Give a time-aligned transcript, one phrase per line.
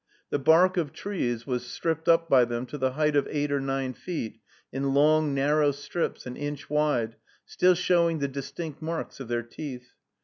[0.31, 3.59] The bark of trees was stripped up by them to the height of eight or
[3.61, 4.39] nine feet,
[4.73, 9.93] in long, narrow strips, an inch wide, still showing the distinct marks of their teeth.